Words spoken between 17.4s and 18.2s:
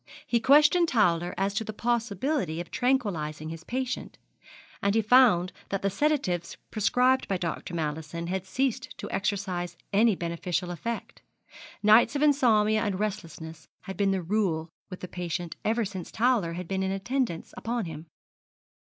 upon him.